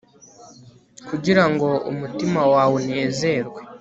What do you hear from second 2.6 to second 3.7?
unezerwe